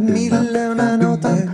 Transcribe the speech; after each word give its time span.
Mille 0.00 0.66
una 0.68 0.96
note, 0.96 1.48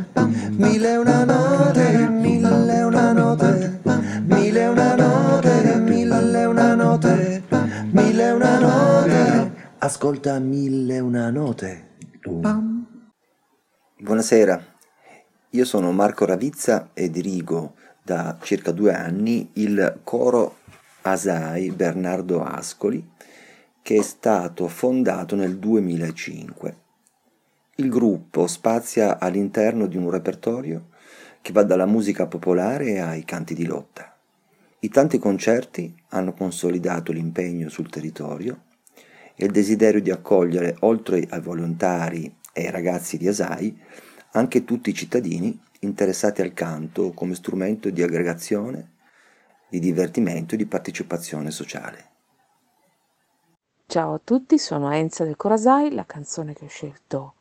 mille 0.58 0.96
una 0.98 1.24
note, 1.24 2.08
mille 2.10 2.84
una 2.88 3.12
note, 3.12 3.80
mille 4.26 4.68
una 4.68 4.96
note, 4.96 5.80
mille 5.80 6.46
una 6.46 6.74
note, 6.74 7.42
mille 7.92 8.32
una 8.32 8.58
note. 8.58 9.52
Ascolta 9.78 10.40
mille 10.40 11.00
una 11.00 11.30
note. 11.30 12.73
Buonasera, 14.04 14.62
io 15.48 15.64
sono 15.64 15.90
Marco 15.90 16.26
Ravizza 16.26 16.90
e 16.92 17.08
dirigo 17.08 17.72
da 18.02 18.36
circa 18.42 18.70
due 18.70 18.92
anni 18.92 19.48
il 19.54 20.00
coro 20.04 20.56
Asai 21.00 21.70
Bernardo 21.70 22.44
Ascoli 22.44 23.02
che 23.80 23.96
è 23.96 24.02
stato 24.02 24.68
fondato 24.68 25.36
nel 25.36 25.56
2005. 25.56 26.76
Il 27.76 27.88
gruppo 27.88 28.46
spazia 28.46 29.18
all'interno 29.18 29.86
di 29.86 29.96
un 29.96 30.10
repertorio 30.10 30.88
che 31.40 31.54
va 31.54 31.62
dalla 31.62 31.86
musica 31.86 32.26
popolare 32.26 33.00
ai 33.00 33.24
canti 33.24 33.54
di 33.54 33.64
lotta. 33.64 34.14
I 34.80 34.90
tanti 34.90 35.18
concerti 35.18 35.94
hanno 36.10 36.34
consolidato 36.34 37.10
l'impegno 37.10 37.70
sul 37.70 37.88
territorio 37.88 38.64
e 39.34 39.46
il 39.46 39.50
desiderio 39.50 40.02
di 40.02 40.10
accogliere, 40.10 40.76
oltre 40.80 41.26
ai 41.30 41.40
volontari 41.40 42.42
e 42.54 42.70
ragazzi 42.70 43.18
di 43.18 43.26
Asai, 43.26 43.76
anche 44.30 44.64
tutti 44.64 44.90
i 44.90 44.94
cittadini 44.94 45.60
interessati 45.80 46.40
al 46.40 46.54
canto 46.54 47.12
come 47.12 47.34
strumento 47.34 47.90
di 47.90 48.02
aggregazione, 48.02 48.92
di 49.68 49.80
divertimento 49.80 50.54
e 50.54 50.58
di 50.58 50.66
partecipazione 50.66 51.50
sociale. 51.50 52.12
Ciao 53.86 54.14
a 54.14 54.20
tutti, 54.22 54.56
sono 54.56 54.90
Enza 54.92 55.24
del 55.24 55.36
Corasai, 55.36 55.92
la 55.92 56.06
canzone 56.06 56.54
che 56.54 56.64
ho 56.64 56.68
scelto 56.68 57.34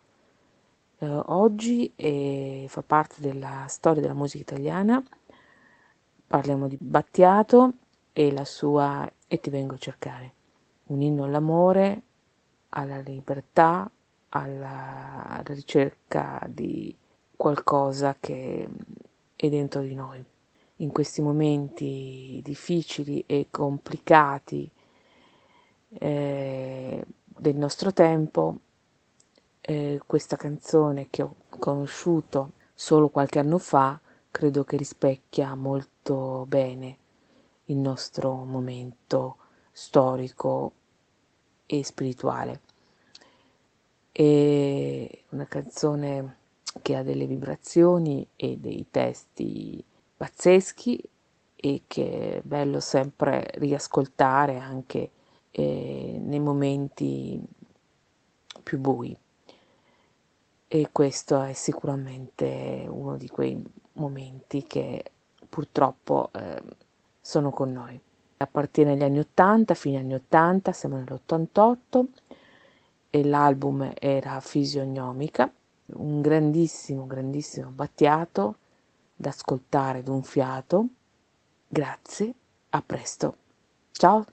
eh, 0.97 1.22
oggi 1.25 1.92
e 1.95 2.66
fa 2.67 2.81
parte 2.81 3.16
della 3.20 3.66
storia 3.67 4.02
della 4.02 4.14
musica 4.14 4.53
italiana. 4.53 5.03
Parliamo 6.25 6.67
di 6.67 6.77
Battiato 6.80 7.73
e 8.11 8.31
la 8.31 8.45
sua 8.45 9.09
E 9.27 9.39
ti 9.39 9.50
vengo 9.50 9.75
a 9.75 9.77
cercare, 9.77 10.33
un 10.88 11.02
inno 11.02 11.23
all'amore, 11.25 12.02
alla 12.70 13.00
libertà, 13.00 13.89
alla, 14.36 15.42
ricerca 15.45 16.45
di 16.50 16.95
qualcosa 17.36 18.16
che 18.20 18.67
è 19.36 19.50
dentro 19.50 19.81
di 19.81 19.94
noi. 19.94 20.23
In 20.78 20.92
questi 20.92 21.22
momenti 21.22 22.39
difficili 22.44 23.23
e 23.28 23.48
complicati 23.50 24.70
eh, 26.00 27.06
del 27.26 27.56
nostro 27.56 27.94
tempo, 27.94 28.58
eh, 29.61 30.02
questa 30.06 30.36
canzone 30.36 31.08
che 31.09 31.22
ho 31.22 31.36
conosciuto 31.48 32.54
solo 32.73 33.09
qualche 33.09 33.39
anno 33.39 33.59
fa, 33.59 34.00
credo 34.31 34.64
che 34.64 34.78
rispecchia 34.78 35.54
molto 35.56 36.45
bene 36.48 36.98
il 37.66 37.78
nostro 37.78 38.34
momento 38.44 39.38
storico 39.72 40.72
e 41.66 41.84
spirituale. 41.84 42.61
È 44.16 45.23
una 45.30 45.47
canzone 45.47 46.38
che 46.83 46.95
ha 46.95 47.02
delle 47.02 47.25
vibrazioni 47.25 48.28
e 48.36 48.58
dei 48.59 48.86
testi 48.92 49.83
pazzeschi 50.16 51.03
e 51.55 51.81
che 51.88 52.38
è 52.38 52.42
bello 52.44 52.80
sempre 52.80 53.50
riascoltare 53.55 54.60
anche 54.60 55.10
eh, 55.49 56.20
nei 56.21 56.39
momenti 56.39 57.42
più 58.61 58.77
bui. 58.77 59.17
E 60.67 60.89
questo 60.92 61.42
è 61.42 61.54
sicuramente 61.54 62.86
uno 62.87 63.17
di 63.17 63.27
quei 63.30 63.60
momenti 63.93 64.64
che 64.64 65.04
purtroppo 65.49 66.30
eh, 66.33 66.61
sono 67.20 67.49
con 67.49 67.71
noi. 67.71 67.99
Appartiene 68.37 68.92
agli 68.92 69.04
anni 69.04 69.20
80, 69.20 69.73
fine 69.73 69.98
anni 69.98 70.14
80, 70.14 70.71
siamo 70.71 70.98
nell'88 70.98 72.05
e 73.15 73.23
l'album 73.23 73.91
era 73.99 74.39
Fisionomica, 74.39 75.53
un 75.97 76.19
grandissimo, 76.19 77.05
grandissimo 77.05 77.69
battiato 77.69 78.55
da 79.15 79.29
ascoltare 79.29 80.01
d'un 80.01 80.23
fiato. 80.23 80.87
Grazie, 81.67 82.33
a 82.69 82.81
presto. 82.81 83.35
Ciao. 83.91 84.25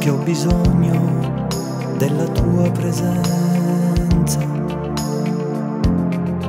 Perché 0.00 0.16
ho 0.16 0.22
bisogno 0.24 1.46
della 1.98 2.24
tua 2.28 2.70
presenza 2.70 4.38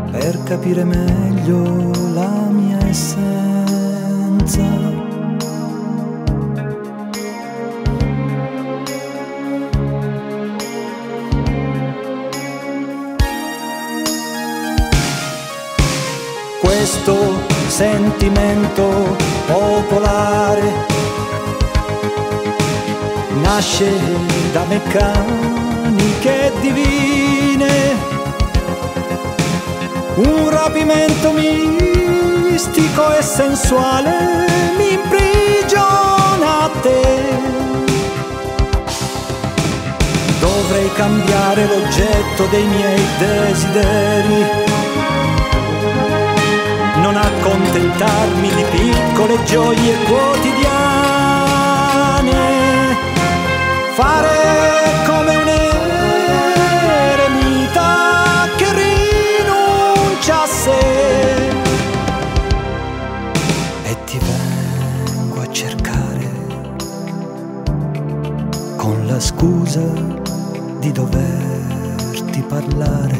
per 0.09 0.41
capire 0.45 0.85
meglio 0.85 1.91
la 2.13 2.47
mia 2.49 2.77
essenza. 2.87 3.19
Questo 16.61 17.17
sentimento 17.67 19.17
popolare 19.45 20.90
nasce 23.53 23.91
da 24.53 24.63
meccaniche 24.63 26.53
divine, 26.61 27.97
un 30.15 30.49
rapimento 30.49 31.33
mistico 31.33 33.13
e 33.13 33.21
sensuale 33.21 34.47
mi 34.77 34.93
imprigiona 34.93 36.61
a 36.61 36.69
te. 36.81 37.19
Dovrei 40.39 40.89
cambiare 40.93 41.67
l'oggetto 41.67 42.45
dei 42.51 42.65
miei 42.65 43.05
desideri 43.17 44.69
non 47.01 47.17
accontentarmi 47.17 48.49
di 48.55 48.63
piccole 48.69 49.43
gioie 49.43 49.95
quotidiane, 50.05 50.80
parlare 72.51 73.17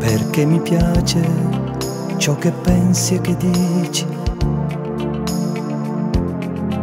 perché 0.00 0.44
mi 0.44 0.58
piace 0.58 1.22
ciò 2.16 2.36
che 2.38 2.50
pensi 2.50 3.14
e 3.14 3.20
che 3.20 3.36
dici, 3.36 4.04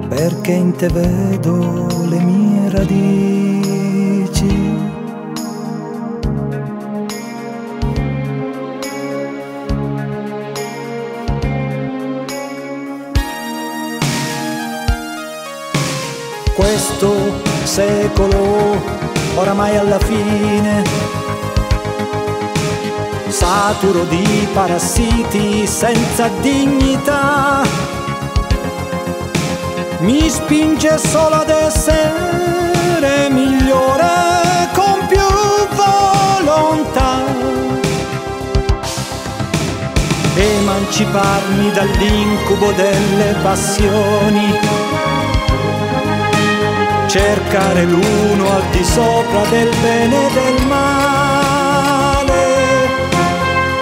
perché 0.07 0.51
in 0.53 0.73
te 0.73 0.87
vedo 0.87 1.85
le 2.07 2.19
mie 2.19 2.69
radici. 2.69 3.09
Questo 16.55 17.11
secolo 17.65 19.10
oramai 19.35 19.77
alla 19.77 19.99
fine. 19.99 20.83
Saturo 23.27 24.03
di 24.03 24.47
parassiti 24.53 25.65
senza 25.65 26.27
dignità. 26.41 27.61
Mi 29.99 30.29
spinge 30.29 30.97
solo 30.97 31.35
ad 31.35 31.49
essere 31.49 33.29
migliore 33.29 34.69
con 34.73 35.05
più 35.07 35.19
volontà. 35.75 37.23
Emanciparmi 40.35 41.71
dall'incubo 41.71 42.71
delle 42.71 43.35
passioni 43.41 45.00
cercare 47.11 47.83
l'uno 47.83 48.55
al 48.55 48.63
di 48.71 48.83
sopra 48.85 49.41
del 49.49 49.69
bene 49.81 50.27
e 50.27 50.31
del 50.31 50.65
male, 50.65 52.43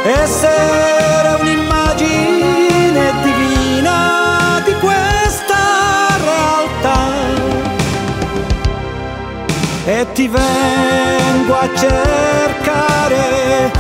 essere 0.04 1.38
un'immagine 1.40 3.14
divina 3.22 4.60
di 4.66 4.74
questa 4.80 6.18
realtà. 6.24 7.02
E 9.86 10.08
ti 10.14 10.28
vengo 10.28 11.54
a 11.54 11.70
cercare 11.76 13.72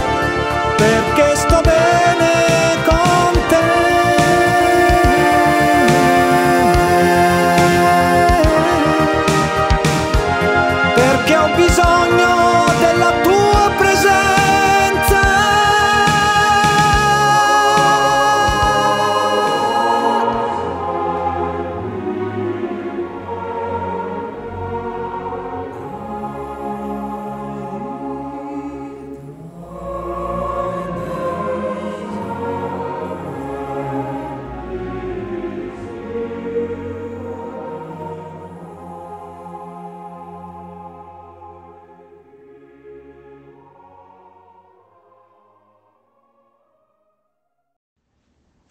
perché 0.78 1.36
sto 1.36 1.60
bene 1.63 2.84
con 2.86 2.99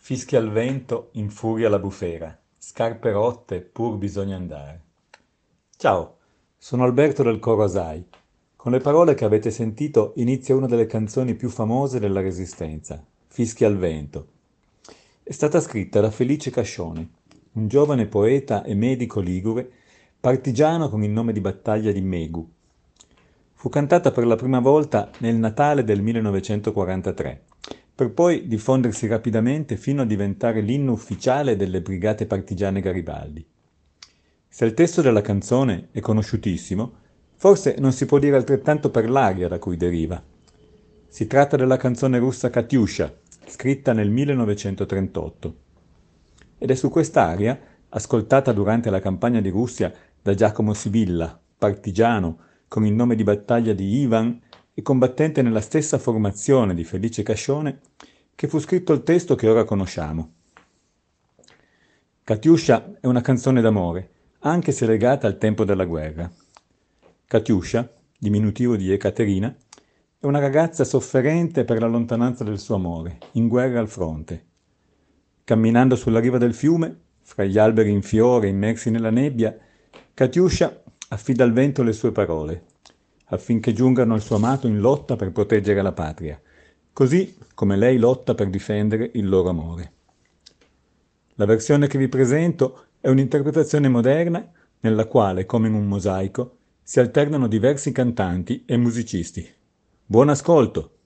Fischia 0.08 0.38
il 0.38 0.48
vento, 0.48 1.10
infuria 1.12 1.68
la 1.68 1.78
bufera, 1.78 2.34
scarpe 2.56 3.12
rotte, 3.12 3.60
pur 3.60 3.98
bisogna 3.98 4.36
andare. 4.36 4.80
Ciao, 5.76 6.16
sono 6.56 6.84
Alberto 6.84 7.22
del 7.22 7.38
Coro 7.38 7.64
Asai. 7.64 8.06
Con 8.56 8.72
le 8.72 8.78
parole 8.78 9.12
che 9.12 9.26
avete 9.26 9.50
sentito 9.50 10.14
inizia 10.16 10.56
una 10.56 10.66
delle 10.66 10.86
canzoni 10.86 11.34
più 11.34 11.50
famose 11.50 12.00
della 12.00 12.22
Resistenza, 12.22 13.04
Fischia 13.26 13.68
il 13.68 13.76
vento. 13.76 14.28
È 15.22 15.32
stata 15.32 15.60
scritta 15.60 16.00
da 16.00 16.10
Felice 16.10 16.50
Cascione, 16.50 17.06
un 17.52 17.68
giovane 17.68 18.06
poeta 18.06 18.64
e 18.64 18.72
medico 18.72 19.20
ligure, 19.20 19.70
partigiano 20.18 20.88
con 20.88 21.04
il 21.04 21.10
nome 21.10 21.34
di 21.34 21.40
battaglia 21.42 21.92
di 21.92 22.00
Megu. 22.00 22.50
Fu 23.52 23.68
cantata 23.68 24.10
per 24.10 24.24
la 24.24 24.36
prima 24.36 24.60
volta 24.60 25.10
nel 25.18 25.36
Natale 25.36 25.84
del 25.84 26.00
1943 26.00 27.47
per 27.98 28.12
poi 28.12 28.46
diffondersi 28.46 29.08
rapidamente 29.08 29.76
fino 29.76 30.02
a 30.02 30.04
diventare 30.04 30.60
l'inno 30.60 30.92
ufficiale 30.92 31.56
delle 31.56 31.80
Brigate 31.80 32.26
Partigiane 32.26 32.80
Garibaldi. 32.80 33.44
Se 34.48 34.64
il 34.64 34.72
testo 34.72 35.02
della 35.02 35.20
canzone 35.20 35.88
è 35.90 35.98
conosciutissimo, 35.98 36.92
forse 37.34 37.74
non 37.80 37.90
si 37.90 38.06
può 38.06 38.20
dire 38.20 38.36
altrettanto 38.36 38.92
per 38.92 39.10
l'aria 39.10 39.48
da 39.48 39.58
cui 39.58 39.76
deriva. 39.76 40.22
Si 41.08 41.26
tratta 41.26 41.56
della 41.56 41.76
canzone 41.76 42.20
russa 42.20 42.50
Katyusha, 42.50 43.12
scritta 43.46 43.92
nel 43.92 44.10
1938. 44.10 45.56
Ed 46.58 46.70
è 46.70 46.74
su 46.76 46.90
quest'aria, 46.90 47.58
ascoltata 47.88 48.52
durante 48.52 48.90
la 48.90 49.00
campagna 49.00 49.40
di 49.40 49.48
Russia 49.48 49.92
da 50.22 50.34
Giacomo 50.34 50.72
Sibilla, 50.72 51.36
partigiano 51.58 52.38
con 52.68 52.86
il 52.86 52.92
nome 52.92 53.16
di 53.16 53.24
battaglia 53.24 53.72
di 53.72 54.02
Ivan 54.02 54.40
e 54.78 54.82
combattente 54.82 55.42
nella 55.42 55.60
stessa 55.60 55.98
formazione 55.98 56.72
di 56.72 56.84
Felice 56.84 57.24
Cascione, 57.24 57.80
che 58.36 58.46
fu 58.46 58.60
scritto 58.60 58.92
il 58.92 59.02
testo 59.02 59.34
che 59.34 59.48
ora 59.48 59.64
conosciamo. 59.64 60.34
Katyusha 62.22 62.98
è 63.00 63.06
una 63.08 63.20
canzone 63.20 63.60
d'amore, 63.60 64.10
anche 64.42 64.70
se 64.70 64.86
legata 64.86 65.26
al 65.26 65.36
tempo 65.36 65.64
della 65.64 65.84
guerra. 65.84 66.30
Katyusha, 67.26 67.92
diminutivo 68.16 68.76
di 68.76 68.92
Ekaterina, 68.92 69.52
è 70.16 70.26
una 70.26 70.38
ragazza 70.38 70.84
sofferente 70.84 71.64
per 71.64 71.80
la 71.80 71.88
lontananza 71.88 72.44
del 72.44 72.60
suo 72.60 72.76
amore, 72.76 73.18
in 73.32 73.48
guerra 73.48 73.80
al 73.80 73.88
fronte. 73.88 74.44
Camminando 75.42 75.96
sulla 75.96 76.20
riva 76.20 76.38
del 76.38 76.54
fiume, 76.54 76.96
fra 77.22 77.42
gli 77.42 77.58
alberi 77.58 77.90
in 77.90 78.02
fiore 78.02 78.46
immersi 78.46 78.90
nella 78.90 79.10
nebbia, 79.10 79.58
Katyusha 80.14 80.84
affida 81.08 81.42
al 81.42 81.52
vento 81.52 81.82
le 81.82 81.92
sue 81.92 82.12
parole, 82.12 82.67
affinché 83.28 83.72
giungano 83.72 84.14
al 84.14 84.22
suo 84.22 84.36
amato 84.36 84.66
in 84.66 84.80
lotta 84.80 85.16
per 85.16 85.32
proteggere 85.32 85.82
la 85.82 85.92
patria, 85.92 86.40
così 86.92 87.36
come 87.54 87.76
lei 87.76 87.98
lotta 87.98 88.34
per 88.34 88.48
difendere 88.48 89.10
il 89.14 89.28
loro 89.28 89.48
amore. 89.48 89.92
La 91.34 91.44
versione 91.44 91.86
che 91.86 91.98
vi 91.98 92.08
presento 92.08 92.86
è 93.00 93.08
un'interpretazione 93.08 93.88
moderna 93.88 94.50
nella 94.80 95.06
quale, 95.06 95.46
come 95.46 95.68
in 95.68 95.74
un 95.74 95.86
mosaico, 95.86 96.56
si 96.82 97.00
alternano 97.00 97.46
diversi 97.46 97.92
cantanti 97.92 98.64
e 98.66 98.76
musicisti. 98.76 99.46
Buon 100.04 100.30
ascolto! 100.30 100.97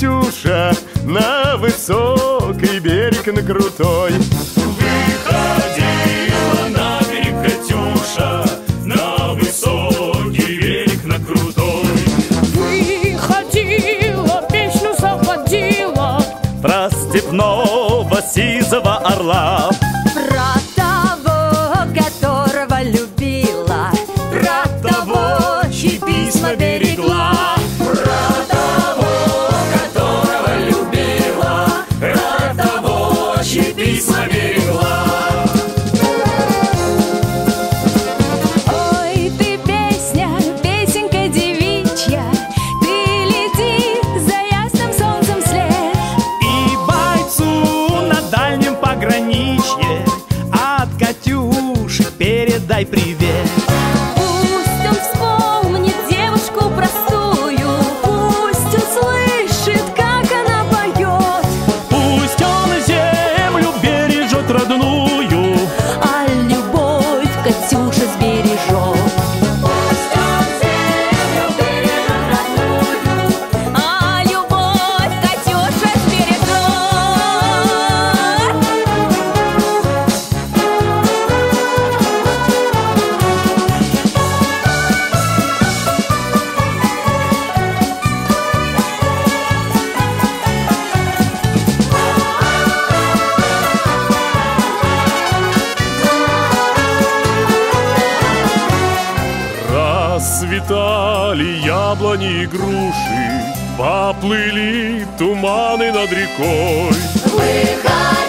Катюша 0.00 0.72
На 1.04 1.58
высокий 1.58 2.78
берег 2.78 3.26
на 3.26 3.42
крутой. 3.42 4.12
Выходила 4.56 5.88
на 6.70 7.00
берег 7.10 7.34
Катюша, 7.42 8.46
на 8.86 9.34
высокий 9.34 10.58
берег, 10.58 11.04
на 11.04 11.18
крутой. 11.18 11.84
Выходила, 12.54 14.42
песню 14.50 14.94
заводила. 14.98 16.22
Про 16.62 16.88
степного 16.88 18.22
сизого 18.22 18.96
орла, 18.96 19.70
Beijo. 33.74 34.12
sunny. 34.12 34.39
Упали 101.30 101.60
яблони 101.64 102.42
и 102.42 102.46
груши, 102.46 103.44
поплыли 103.78 105.06
туманы 105.16 105.92
над 105.92 106.10
рекой. 106.10 106.90
Выходи! 107.24 108.19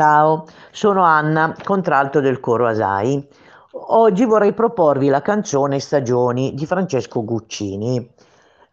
Ciao, 0.00 0.46
sono 0.72 1.02
Anna, 1.02 1.54
contralto 1.62 2.20
del 2.20 2.40
coro 2.40 2.66
Asai. 2.66 3.22
Oggi 3.72 4.24
vorrei 4.24 4.54
proporvi 4.54 5.08
la 5.08 5.20
canzone 5.20 5.78
Stagioni 5.78 6.54
di 6.54 6.64
Francesco 6.64 7.22
Guccini. 7.22 8.10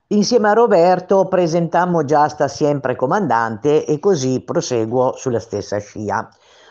Insieme 0.08 0.48
a 0.48 0.54
Roberto 0.54 1.26
presentammo 1.26 2.06
già 2.06 2.30
Sta 2.30 2.48
sempre 2.48 2.96
comandante 2.96 3.84
e 3.84 4.00
così 4.00 4.40
proseguo 4.40 5.16
sulla 5.18 5.42
stessa 5.42 5.80
scia. 5.80 6.30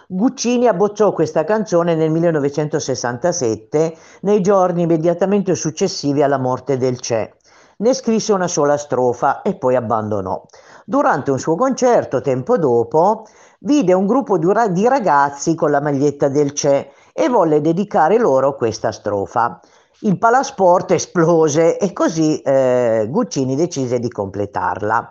Guccini 0.09 0.69
abbozzò 0.69 1.13
questa 1.13 1.45
canzone 1.45 1.95
nel 1.95 2.11
1967, 2.11 3.95
nei 4.23 4.41
giorni 4.41 4.85
immediatamente 4.85 5.55
successivi 5.55 6.23
alla 6.23 6.39
morte 6.39 6.79
del 6.79 6.99
Che. 6.99 7.35
Ne 7.79 7.93
scrisse 7.93 8.33
una 8.33 8.49
sola 8.49 8.79
strofa 8.79 9.43
e 9.43 9.55
poi 9.57 9.77
abbandonò. 9.77 10.43
Durante 10.87 11.31
un 11.31 11.39
suo 11.39 11.57
concerto, 11.57 12.23
tempo 12.23 12.57
dopo, 12.57 13.27
vide 13.61 13.93
un 13.93 14.07
gruppo 14.07 14.39
di 14.39 14.53
ra- 14.53 14.69
di 14.69 14.87
ragazzi 14.89 15.55
con 15.55 15.71
la 15.71 15.81
maglietta 15.81 16.29
del 16.29 16.53
Che 16.53 16.91
e 17.13 17.29
volle 17.29 17.61
dedicare 17.61 18.19
loro 18.19 18.55
questa 18.55 18.93
strofa. 18.93 19.61
Il 20.01 20.19
palasport 20.19 20.91
esplose 20.91 21.79
e 21.79 21.93
così 21.95 22.41
eh, 22.43 23.07
Guccini 23.09 23.57
decise 23.57 23.99
di 23.99 24.11
completarla. 24.11 25.09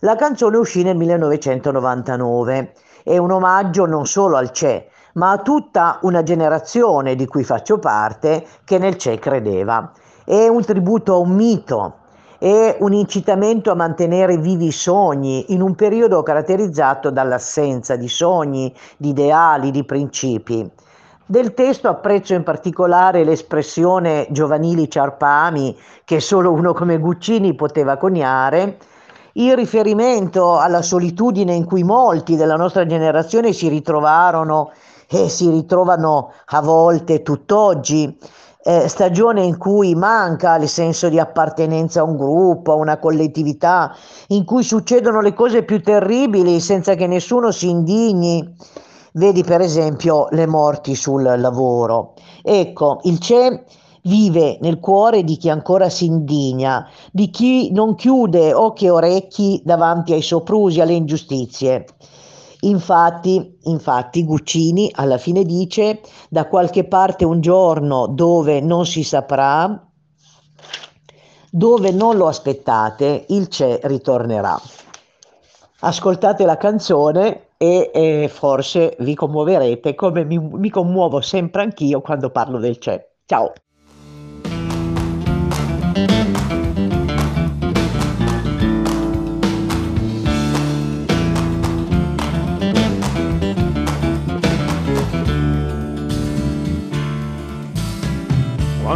La 0.00 0.14
canzone 0.14 0.58
uscì 0.58 0.82
nel 0.82 0.96
1999. 0.96 2.74
È 3.02 3.16
un 3.16 3.30
omaggio 3.30 3.86
non 3.86 4.04
solo 4.06 4.36
al 4.36 4.50
Che, 4.50 4.90
ma 5.14 5.30
a 5.30 5.38
tutta 5.38 5.98
una 6.02 6.22
generazione 6.22 7.14
di 7.14 7.26
cui 7.26 7.44
faccio 7.44 7.78
parte 7.78 8.46
che 8.64 8.76
nel 8.76 8.96
Che 8.96 9.18
credeva. 9.18 9.90
È 10.22 10.46
un 10.48 10.62
tributo 10.62 11.14
a 11.14 11.18
un 11.18 11.30
mito, 11.30 11.94
è 12.38 12.76
un 12.80 12.92
incitamento 12.92 13.70
a 13.70 13.74
mantenere 13.74 14.36
vivi 14.36 14.66
i 14.66 14.72
sogni 14.72 15.52
in 15.52 15.62
un 15.62 15.74
periodo 15.74 16.22
caratterizzato 16.22 17.10
dall'assenza 17.10 17.96
di 17.96 18.08
sogni, 18.08 18.74
di 18.96 19.10
ideali, 19.10 19.70
di 19.70 19.84
principi. 19.84 20.70
Del 21.28 21.54
testo 21.54 21.88
apprezzo 21.88 22.34
in 22.34 22.44
particolare 22.44 23.24
l'espressione 23.24 24.28
giovanili 24.30 24.88
ciarpami 24.88 25.76
che 26.04 26.20
solo 26.20 26.52
uno 26.52 26.72
come 26.72 26.98
Guccini 26.98 27.54
poteva 27.54 27.96
coniare, 27.96 28.78
il 29.32 29.54
riferimento 29.56 30.56
alla 30.56 30.82
solitudine 30.82 31.52
in 31.52 31.64
cui 31.64 31.82
molti 31.82 32.36
della 32.36 32.56
nostra 32.56 32.86
generazione 32.86 33.52
si 33.52 33.68
ritrovarono 33.68 34.70
e 35.08 35.28
si 35.28 35.50
ritrovano 35.50 36.32
a 36.46 36.60
volte 36.60 37.22
tutt'oggi, 37.22 38.18
eh, 38.66 38.88
stagione 38.88 39.44
in 39.44 39.58
cui 39.58 39.94
manca 39.94 40.56
il 40.56 40.68
senso 40.68 41.08
di 41.08 41.20
appartenenza 41.20 42.00
a 42.00 42.02
un 42.02 42.16
gruppo, 42.16 42.72
a 42.72 42.74
una 42.74 42.98
collettività, 42.98 43.94
in 44.28 44.44
cui 44.44 44.64
succedono 44.64 45.20
le 45.20 45.34
cose 45.34 45.62
più 45.62 45.80
terribili 45.80 46.58
senza 46.58 46.96
che 46.96 47.06
nessuno 47.06 47.52
si 47.52 47.68
indigni. 47.68 48.56
Vedi 49.12 49.44
per 49.44 49.60
esempio 49.60 50.26
le 50.30 50.46
morti 50.46 50.96
sul 50.96 51.22
lavoro. 51.22 52.14
Ecco, 52.42 52.98
il 53.04 53.20
CE 53.20 53.64
vive 54.02 54.58
nel 54.60 54.80
cuore 54.80 55.22
di 55.22 55.36
chi 55.36 55.48
ancora 55.48 55.88
si 55.88 56.06
indigna, 56.06 56.88
di 57.12 57.30
chi 57.30 57.70
non 57.70 57.94
chiude 57.94 58.52
occhi 58.52 58.86
e 58.86 58.90
orecchi 58.90 59.62
davanti 59.64 60.12
ai 60.12 60.22
soprusi, 60.22 60.80
alle 60.80 60.94
ingiustizie. 60.94 61.86
Infatti, 62.60 63.58
infatti, 63.64 64.24
Guccini 64.24 64.90
alla 64.94 65.18
fine 65.18 65.44
dice 65.44 66.00
da 66.28 66.46
qualche 66.46 66.84
parte 66.84 67.24
un 67.24 67.40
giorno 67.40 68.06
dove 68.06 68.60
non 68.60 68.86
si 68.86 69.02
saprà, 69.02 69.86
dove 71.50 71.90
non 71.90 72.16
lo 72.16 72.26
aspettate, 72.28 73.26
il 73.28 73.48
C'è 73.48 73.80
ritornerà. 73.82 74.60
Ascoltate 75.80 76.44
la 76.44 76.56
canzone 76.56 77.48
e 77.58 77.90
eh, 77.94 78.28
forse 78.28 78.96
vi 79.00 79.14
commuoverete 79.14 79.94
come 79.94 80.24
mi, 80.24 80.38
mi 80.38 80.70
commuovo 80.70 81.20
sempre 81.20 81.62
anch'io 81.62 82.00
quando 82.00 82.30
parlo 82.30 82.58
del 82.58 82.78
C'è. 82.78 83.06
Ciao! 83.26 83.52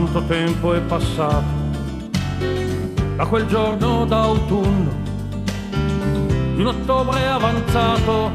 Quanto 0.00 0.25
tempo 0.28 0.73
è 0.73 0.80
passato 0.80 1.45
da 3.16 3.26
quel 3.26 3.47
giorno 3.49 4.07
d'autunno, 4.07 4.90
di 6.54 6.61
un 6.62 6.69
ottobre 6.69 7.26
avanzato, 7.26 8.30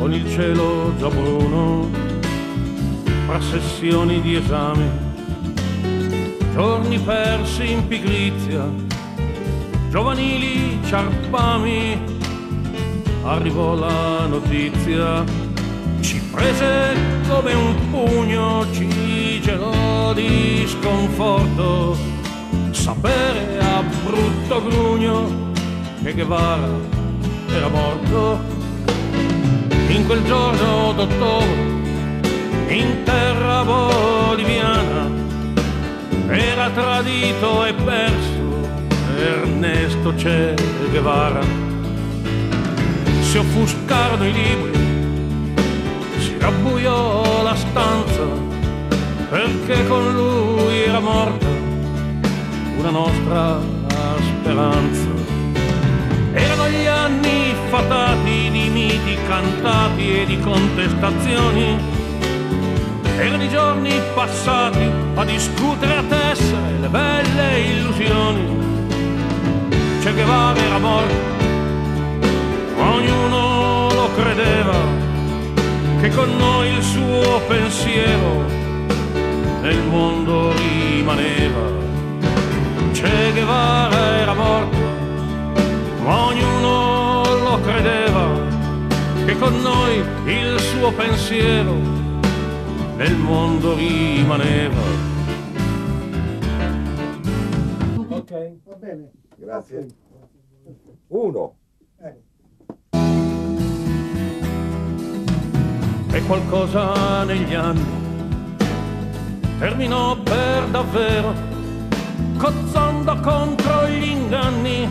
con 0.00 0.12
il 0.12 0.28
cielo 0.28 0.92
già 0.98 1.08
bruno, 1.08 1.88
fra 3.26 3.40
sessioni 3.40 4.20
di 4.20 4.34
esame, 4.34 4.90
giorni 6.54 6.98
persi 6.98 7.70
in 7.70 7.86
pigrizia, 7.86 8.68
giovanili 9.90 10.76
ciarpami, 10.86 11.98
arrivò 13.22 13.76
la 13.76 14.26
notizia, 14.26 15.24
ci 16.00 16.20
prese 16.32 16.96
come 17.28 17.52
un 17.54 17.90
pugno, 17.92 18.66
ci 18.72 18.99
sconforto, 20.70 21.96
sapere 22.70 23.58
a 23.58 23.82
brutto 24.04 24.62
grugno 24.68 25.50
che 26.02 26.12
Guevara 26.12 26.68
era 27.48 27.68
morto. 27.68 28.38
In 29.88 30.06
quel 30.06 30.22
giorno 30.24 30.92
d'ottobre, 30.92 31.78
in 32.68 33.02
terra 33.04 33.64
boliviana, 33.64 35.10
era 36.28 36.70
tradito 36.70 37.64
e 37.64 37.74
perso 37.74 38.48
Ernesto 39.18 40.14
Che 40.14 40.54
Guevara. 40.90 41.42
Si 43.22 43.38
offuscarono 43.38 44.24
i 44.24 44.32
libri, 44.32 44.78
si 46.18 46.36
rabbuiò 46.38 47.42
la 47.42 47.56
stanza, 47.56 48.49
perché 49.30 49.86
con 49.86 50.12
lui 50.12 50.82
era 50.82 50.98
morta 50.98 51.46
una 52.76 52.90
nostra 52.90 53.60
speranza. 54.18 55.08
Erano 56.32 56.68
gli 56.68 56.86
anni 56.86 57.54
fatati 57.68 58.50
di 58.50 58.68
miti 58.70 59.16
cantati 59.28 60.22
e 60.22 60.26
di 60.26 60.40
contestazioni. 60.40 61.78
Erano 63.18 63.42
i 63.42 63.48
giorni 63.48 63.92
passati 64.14 64.90
a 65.14 65.24
discutere 65.24 65.96
a 65.96 66.02
tessere 66.02 66.78
le 66.80 66.88
belle 66.88 67.60
illusioni. 67.60 68.58
Che 70.02 70.12
Guevara 70.12 70.58
era 70.58 70.78
morto, 70.78 71.14
ognuno 72.78 73.90
lo 73.92 74.10
credeva, 74.16 74.78
che 76.00 76.08
con 76.08 76.36
noi 76.36 76.68
il 76.72 76.82
suo 76.82 77.40
pensiero 77.46 78.59
nel 79.70 79.86
mondo 79.86 80.52
rimaneva. 80.56 81.78
Che 82.92 83.32
Guevara 83.32 84.16
era 84.18 84.34
morto, 84.34 84.76
ma 86.02 86.26
ognuno 86.26 87.22
lo 87.38 87.60
credeva, 87.60 88.46
che 89.24 89.38
con 89.38 89.60
noi 89.60 90.02
il 90.26 90.58
suo 90.58 90.92
pensiero 90.92 91.72
nel 92.96 93.16
mondo 93.16 93.74
rimaneva. 93.74 95.08
Ok, 98.08 98.52
va 98.64 98.74
bene. 98.74 99.10
Grazie. 99.36 99.86
Uno. 101.08 101.54
E 106.12 106.22
qualcosa 106.26 107.22
negli 107.22 107.54
anni 107.54 108.09
terminò 109.60 110.16
per 110.16 110.68
davvero, 110.70 111.34
cozzando 112.38 113.14
contro 113.20 113.86
gli 113.88 114.08
inganni 114.08 114.88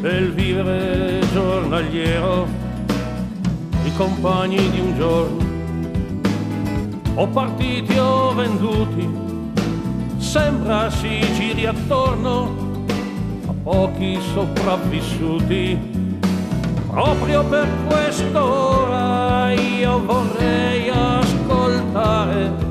del 0.00 0.32
vivere 0.32 1.18
giornaliero. 1.32 2.46
I 3.82 3.92
compagni 3.96 4.70
di 4.70 4.78
un 4.78 4.94
giorno, 4.94 5.44
o 7.16 7.26
partiti 7.26 7.98
o 7.98 8.32
venduti, 8.32 9.08
sembra 10.18 10.88
si 10.88 11.18
giri 11.34 11.66
attorno 11.66 12.84
a 13.48 13.52
pochi 13.60 14.20
sopravvissuti. 14.32 15.98
Proprio 16.88 17.42
per 17.44 17.68
quest'ora 17.88 19.52
io 19.52 20.04
vorrei 20.04 20.88
ascoltare 20.90 22.69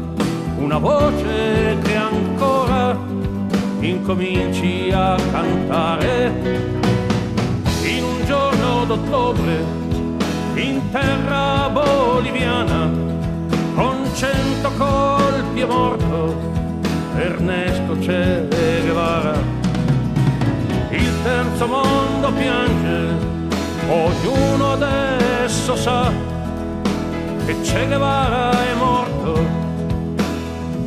una 0.59 0.77
voce 0.77 1.77
che 1.81 1.95
ancora 1.95 2.97
incominci 3.79 4.91
a 4.91 5.15
cantare. 5.31 6.31
In 7.83 8.03
un 8.03 8.25
giorno 8.25 8.85
d'ottobre, 8.85 9.63
in 10.55 10.81
terra 10.91 11.69
boliviana, 11.69 12.89
con 13.73 14.05
cento 14.13 14.71
colpi 14.77 15.61
è 15.61 15.65
morto 15.65 16.35
Ernesto 17.15 17.97
Che 17.99 18.47
Guevara. 18.83 19.33
Il 20.89 21.11
terzo 21.23 21.67
mondo 21.67 22.31
piange 22.33 23.15
ognuno 23.87 24.73
adesso 24.73 25.75
sa 25.75 26.11
che 27.45 27.61
Che 27.61 27.87
Guevara 27.87 28.51
è 28.51 28.73
morto, 28.75 29.58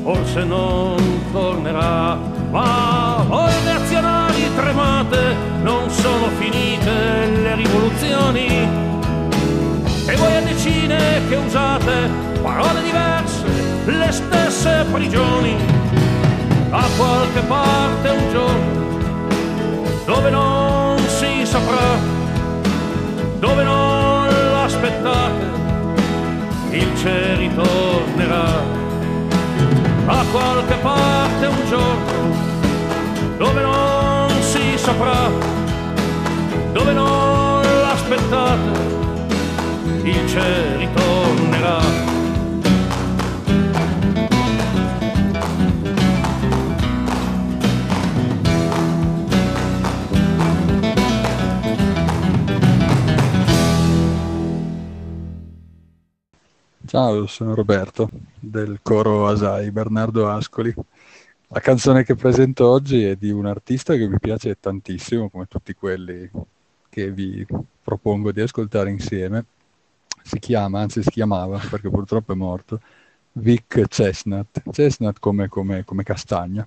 forse 0.03 0.45
non 0.45 0.97
tornerà, 1.33 2.19
ma 2.51 3.25
voi 3.29 3.53
nazionali 3.65 4.55
tremate, 4.55 5.37
non 5.63 5.89
sono 5.91 6.29
finite 6.39 7.27
le 7.27 7.55
rivoluzioni, 7.55 8.47
e 10.07 10.17
voi 10.17 10.37
a 10.37 10.41
decine 10.41 11.21
che 11.29 11.37
usate 11.37 12.11
parole 12.43 12.83
diverse, 12.83 13.45
le 13.85 14.11
stesse 14.11 14.85
prigioni, 14.91 15.57
da 16.69 16.85
qualche 16.97 17.41
parte 17.41 18.09
un 18.09 18.31
giorno, 18.31 18.81
dove 20.05 20.31
non 20.31 20.99
si 20.99 21.47
saprà 21.47 22.21
dove 23.43 23.65
non 23.65 24.29
l'aspettate, 24.53 25.51
il 26.71 26.93
Che 27.03 27.35
ritornerà. 27.35 28.82
Qualche 30.33 30.77
parte 30.77 31.47
un 31.47 31.67
giorno, 31.67 32.35
dove 33.37 33.61
non 33.61 34.31
si 34.41 34.79
saprà, 34.79 35.29
dove 36.73 36.93
non 36.95 37.61
l'aspettate, 37.61 38.81
il 40.05 40.25
Che 40.25 41.02
Ciao, 56.93 57.27
sono 57.27 57.55
Roberto 57.55 58.11
del 58.39 58.81
coro 58.83 59.27
Asai, 59.27 59.71
Bernardo 59.71 60.29
Ascoli. 60.29 60.75
La 61.49 61.61
canzone 61.61 62.05
che 62.05 62.17
presento 62.17 62.69
oggi 62.69 63.03
è 63.03 63.17
di 63.17 63.31
un 63.31 63.47
artista 63.47 63.95
che 63.95 64.07
mi 64.07 64.19
piace 64.19 64.59
tantissimo, 64.61 65.31
come 65.31 65.47
tutti 65.47 65.73
quelli 65.73 66.31
che 66.91 67.11
vi 67.11 67.47
propongo 67.83 68.31
di 68.31 68.43
ascoltare 68.43 68.91
insieme. 68.91 69.47
Si 70.23 70.39
chiama, 70.39 70.81
anzi 70.81 71.03
si 71.03 71.09
chiamava, 71.09 71.59
perché 71.71 71.89
purtroppo 71.89 72.33
è 72.33 72.37
morto, 72.37 72.83
Vic 73.33 73.87
Chestnut. 73.89 74.63
Chestnut 74.71 75.19
come, 75.19 75.49
come, 75.49 75.87
come 75.87 76.03
castagna. 76.03 76.63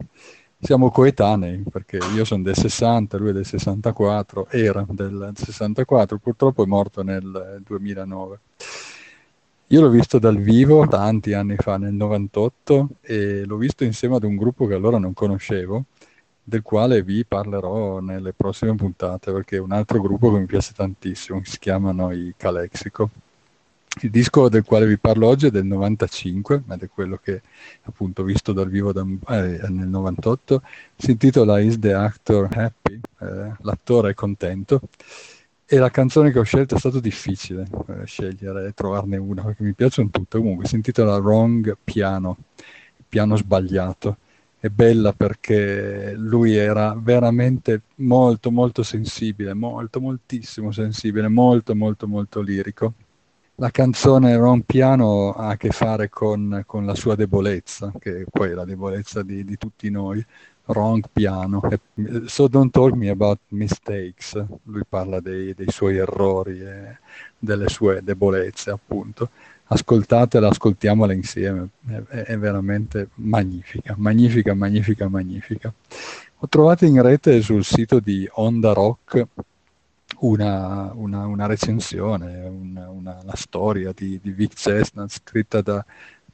Siamo 0.59 0.89
coetanei, 0.89 1.63
perché 1.69 1.99
io 2.15 2.25
sono 2.25 2.41
del 2.41 2.55
60, 2.55 3.17
lui 3.19 3.29
è 3.29 3.33
del 3.33 3.45
64, 3.45 4.47
era 4.49 4.83
del 4.89 5.33
64, 5.35 6.17
purtroppo 6.17 6.63
è 6.63 6.65
morto 6.65 7.03
nel 7.03 7.61
2009. 7.63 8.39
Io 9.69 9.81
l'ho 9.81 9.89
visto 9.89 10.19
dal 10.19 10.37
vivo 10.37 10.85
tanti 10.87 11.33
anni 11.33 11.55
fa, 11.55 11.77
nel 11.77 11.93
98, 11.93 12.89
e 13.01 13.45
l'ho 13.45 13.57
visto 13.57 13.83
insieme 13.83 14.15
ad 14.15 14.23
un 14.23 14.35
gruppo 14.35 14.67
che 14.67 14.75
allora 14.75 14.99
non 14.99 15.13
conoscevo, 15.13 15.85
del 16.43 16.61
quale 16.61 17.01
vi 17.01 17.25
parlerò 17.25 17.99
nelle 17.99 18.33
prossime 18.33 18.75
puntate, 18.75 19.31
perché 19.31 19.55
è 19.55 19.59
un 19.59 19.71
altro 19.71 19.99
gruppo 20.01 20.31
che 20.31 20.37
mi 20.39 20.45
piace 20.45 20.71
tantissimo, 20.75 21.41
si 21.43 21.57
chiamano 21.57 22.11
i 22.11 22.35
Calexico. 22.37 23.09
Il 24.01 24.11
disco 24.11 24.49
del 24.49 24.63
quale 24.63 24.85
vi 24.85 24.99
parlo 24.99 25.27
oggi 25.27 25.47
è 25.47 25.51
del 25.51 25.65
95, 25.65 26.63
ed 26.69 26.83
è 26.83 26.89
quello 26.89 27.17
che 27.17 27.41
appunto 27.83 28.21
ho 28.21 28.25
visto 28.25 28.53
dal 28.53 28.69
vivo 28.69 28.93
da, 28.93 29.01
eh, 29.01 29.67
nel 29.69 29.87
98, 29.87 30.61
si 30.95 31.11
intitola 31.11 31.59
Is 31.59 31.79
the 31.79 31.93
Actor 31.93 32.49
Happy? 32.51 32.99
Eh, 33.19 33.51
l'attore 33.61 34.11
è 34.11 34.13
contento 34.13 34.81
e 35.67 35.77
la 35.77 35.89
canzone 35.89 36.31
che 36.31 36.37
ho 36.39 36.43
scelto 36.43 36.75
è 36.75 36.79
stato 36.79 36.99
difficile 36.99 37.65
eh, 37.87 38.05
scegliere 38.05 38.67
e 38.67 38.73
trovarne 38.73 39.17
una 39.17 39.43
perché 39.43 39.63
mi 39.63 39.73
piacciono 39.73 40.09
tutte. 40.09 40.37
Comunque 40.37 40.67
si 40.67 40.75
intitola 40.75 41.17
Wrong 41.17 41.75
Piano, 41.83 42.37
piano 43.07 43.35
sbagliato. 43.35 44.17
È 44.59 44.69
bella 44.69 45.13
perché 45.13 46.13
lui 46.15 46.55
era 46.55 46.95
veramente 46.97 47.81
molto 47.95 48.51
molto 48.51 48.83
sensibile, 48.83 49.53
molto 49.53 49.99
moltissimo 49.99 50.71
sensibile, 50.71 51.27
molto 51.27 51.75
molto 51.75 52.07
molto 52.07 52.41
lirico. 52.41 52.93
La 53.55 53.69
canzone 53.71 54.35
Wrong 54.35 54.63
Piano 54.65 55.33
ha 55.33 55.49
a 55.49 55.57
che 55.57 55.69
fare 55.69 56.09
con, 56.09 56.63
con 56.65 56.85
la 56.85 56.95
sua 56.95 57.15
debolezza, 57.15 57.91
che 57.99 58.25
poi 58.29 58.49
è 58.49 58.53
la 58.53 58.65
debolezza 58.65 59.23
di, 59.23 59.43
di 59.45 59.57
tutti 59.57 59.89
noi 59.89 60.23
wrong 60.65 61.03
piano. 61.11 61.61
So 62.25 62.47
don't 62.47 62.71
talk 62.71 62.93
me 62.95 63.09
about 63.09 63.39
mistakes. 63.49 64.33
Lui 64.63 64.83
parla 64.87 65.19
dei, 65.19 65.53
dei 65.53 65.69
suoi 65.69 65.97
errori 65.97 66.59
e 66.61 66.97
delle 67.37 67.69
sue 67.69 68.01
debolezze, 68.03 68.71
appunto. 68.71 69.29
Ascoltatela, 69.67 70.49
ascoltiamola 70.49 71.13
insieme. 71.13 71.69
È, 71.87 71.95
è 71.95 72.37
veramente 72.37 73.09
magnifica, 73.15 73.95
magnifica, 73.97 74.53
magnifica, 74.53 75.07
magnifica. 75.07 75.73
Ho 76.39 76.47
trovato 76.47 76.85
in 76.85 77.01
rete 77.01 77.41
sul 77.41 77.63
sito 77.63 77.99
di 77.99 78.27
Onda 78.33 78.73
Rock 78.73 79.27
una, 80.19 80.91
una, 80.93 81.25
una 81.25 81.45
recensione, 81.45 82.45
una, 82.45 82.89
una, 82.89 83.35
storia 83.35 83.91
di, 83.93 84.19
di 84.21 84.31
Vic 84.31 84.53
Chestnut 84.53 85.11
scritta 85.11 85.61
da 85.61 85.83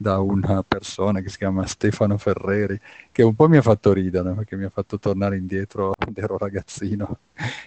da 0.02 0.20
una 0.20 0.64
persona 0.64 1.22
che 1.22 1.30
si 1.30 1.38
chiama 1.38 1.66
Stefano 1.68 2.18
Ferreri, 2.18 2.78
che 3.12 3.22
un 3.22 3.36
po' 3.36 3.48
mi 3.48 3.58
ha 3.58 3.62
fatto 3.62 3.94
ridere 3.94 4.32
perché 4.32 4.56
mi 4.56 4.64
ha 4.64 4.70
fatto 4.70 4.98
tornare 4.98 5.38
indietro 5.38 5.92
quando 5.96 6.20
ero 6.20 6.38
ragazzino. 6.38 7.20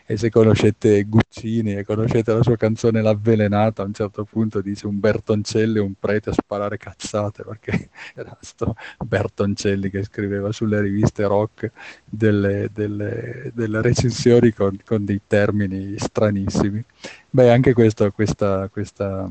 E 0.05 0.17
se 0.17 0.31
conoscete 0.31 1.05
Guccini 1.05 1.75
e 1.75 1.85
conoscete 1.85 2.33
la 2.33 2.43
sua 2.43 2.57
canzone 2.57 3.03
L'avvelenata, 3.03 3.83
a 3.83 3.87
un 3.87 3.95
certo 3.95 4.25
punto 4.25 4.61
dice 4.61 4.87
un 4.87 4.99
Bertoncelli 4.99 5.79
un 5.79 5.95
prete 5.99 6.31
a 6.31 6.33
sparare 6.33 6.77
cazzate, 6.77 7.45
perché 7.45 7.89
era 8.15 8.37
sto 8.41 8.75
Bertoncelli 8.99 9.89
che 9.89 10.03
scriveva 10.03 10.51
sulle 10.51 10.81
riviste 10.81 11.25
rock 11.27 11.71
delle, 12.05 12.69
delle, 12.73 13.53
delle 13.55 13.81
recensioni 13.81 14.53
con, 14.53 14.77
con, 14.85 15.05
dei 15.05 15.21
termini 15.27 15.95
stranissimi. 15.99 16.83
Beh, 17.31 17.51
anche 17.51 17.73
questo, 17.73 18.11
questa, 18.11 18.69
questa 18.69 19.31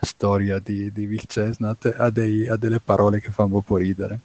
storia 0.00 0.58
di, 0.58 0.92
di 0.92 1.06
Vic 1.06 1.26
Chestnut 1.26 1.94
ha, 1.96 2.10
dei, 2.10 2.48
ha, 2.48 2.56
delle 2.56 2.80
parole 2.80 3.20
che 3.20 3.30
fanno 3.30 3.56
un 3.56 3.62
po' 3.62 3.76
ridere. 3.76 4.18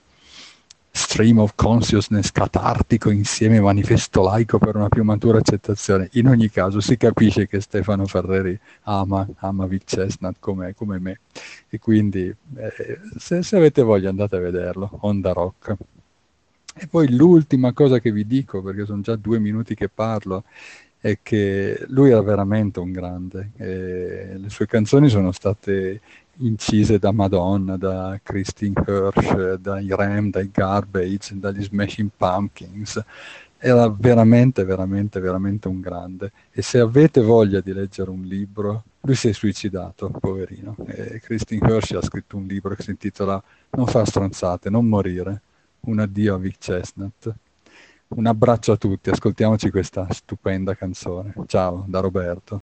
stream 0.91 1.37
of 1.37 1.53
consciousness 1.55 2.31
catartico 2.31 3.09
insieme 3.09 3.59
manifesto 3.59 4.21
laico 4.21 4.57
per 4.57 4.75
una 4.75 4.89
più 4.89 5.03
matura 5.03 5.37
accettazione. 5.37 6.09
In 6.13 6.27
ogni 6.27 6.49
caso 6.49 6.79
si 6.81 6.97
capisce 6.97 7.47
che 7.47 7.61
Stefano 7.61 8.05
Ferreri 8.05 8.59
ama, 8.83 9.27
ama 9.37 9.65
Vic 9.65 9.85
Chestnut 9.85 10.35
come, 10.39 10.73
come 10.75 10.99
me 10.99 11.19
e 11.69 11.79
quindi 11.79 12.27
eh, 12.27 12.99
se, 13.17 13.43
se 13.43 13.55
avete 13.55 13.81
voglia 13.81 14.09
andate 14.09 14.35
a 14.35 14.39
vederlo, 14.39 14.89
Onda 15.01 15.31
Rock. 15.31 15.75
E 16.81 16.87
poi 16.87 17.13
l'ultima 17.13 17.73
cosa 17.73 17.99
che 17.99 18.11
vi 18.11 18.25
dico, 18.25 18.61
perché 18.61 18.85
sono 18.85 19.01
già 19.01 19.15
due 19.15 19.37
minuti 19.39 19.75
che 19.75 19.89
parlo, 19.89 20.43
è 20.99 21.19
che 21.21 21.85
lui 21.87 22.11
era 22.11 22.21
veramente 22.21 22.79
un 22.79 22.91
grande. 22.91 23.51
Le 23.57 24.49
sue 24.49 24.65
canzoni 24.65 25.09
sono 25.09 25.31
state 25.31 26.01
incise 26.41 26.99
da 26.99 27.11
Madonna, 27.11 27.77
da 27.77 28.19
Christine 28.21 28.81
Hirsch, 28.85 29.55
dai 29.55 29.87
Ram, 29.89 30.29
dai 30.29 30.49
Garbage, 30.51 31.37
dagli 31.39 31.63
Smashing 31.63 32.09
Pumpkins. 32.15 33.03
Era 33.61 33.89
veramente, 33.89 34.63
veramente, 34.63 35.19
veramente 35.19 35.67
un 35.67 35.81
grande. 35.81 36.31
E 36.51 36.61
se 36.61 36.79
avete 36.79 37.21
voglia 37.21 37.59
di 37.59 37.73
leggere 37.73 38.09
un 38.09 38.21
libro, 38.21 38.83
lui 39.01 39.15
si 39.15 39.27
è 39.27 39.33
suicidato, 39.33 40.09
poverino. 40.09 40.75
E 40.85 41.19
Christine 41.19 41.67
Hirsch 41.67 41.93
ha 41.95 42.01
scritto 42.01 42.37
un 42.37 42.45
libro 42.45 42.73
che 42.75 42.83
si 42.83 42.91
intitola 42.91 43.41
Non 43.71 43.87
far 43.87 44.07
stronzate, 44.07 44.69
non 44.69 44.85
morire. 44.85 45.41
Un 45.81 45.99
addio 45.99 46.35
a 46.35 46.37
Vic 46.37 46.57
Chestnut. 46.57 47.33
Un 48.15 48.25
abbraccio 48.25 48.71
a 48.71 48.75
tutti, 48.75 49.11
ascoltiamoci 49.11 49.69
questa 49.69 50.07
stupenda 50.09 50.73
canzone. 50.73 51.33
Ciao, 51.45 51.85
da 51.87 51.99
Roberto. 51.99 52.61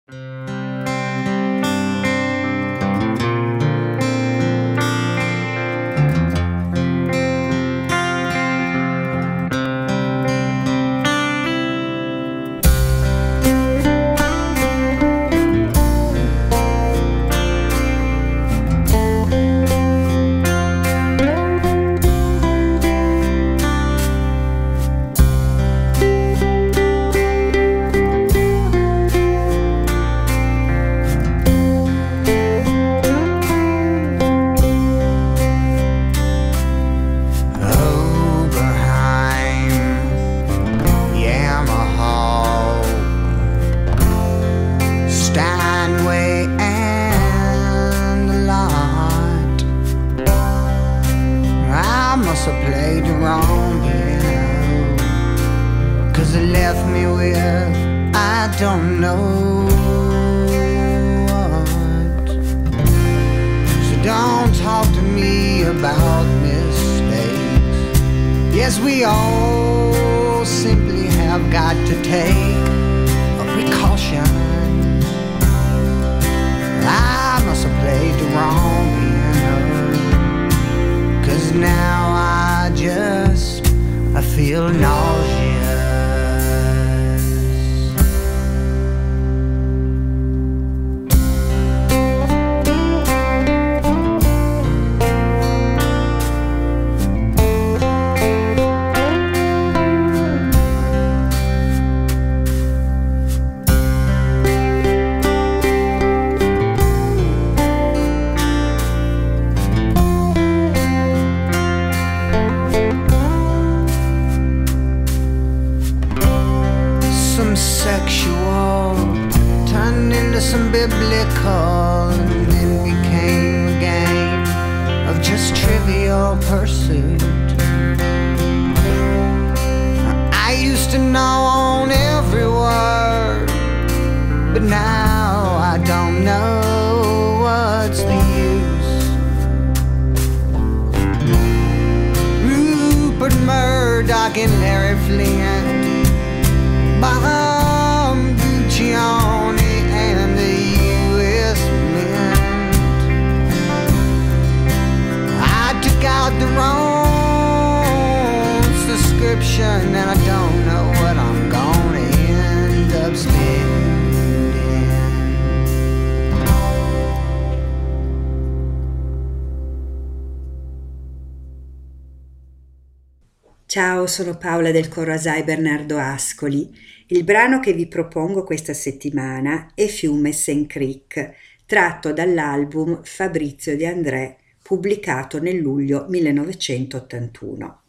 Ciao, 173.75 174.07
sono 174.07 174.39
Paola 174.39 174.71
del 174.71 174.87
coro 174.87 175.13
Asai 175.13 175.43
Bernardo 175.43 175.99
Ascoli. 175.99 176.71
Il 177.09 177.25
brano 177.25 177.59
che 177.59 177.73
vi 177.73 177.89
propongo 177.89 178.45
questa 178.45 178.73
settimana 178.73 179.73
è 179.75 179.87
Fiume 179.87 180.31
Sen 180.31 180.69
Creek, 180.69 181.33
tratto 181.67 182.13
dall'album 182.13 183.03
Fabrizio 183.03 183.77
De 183.77 183.89
André, 183.89 184.37
pubblicato 184.63 185.41
nel 185.41 185.57
luglio 185.57 186.07
1981. 186.09 187.83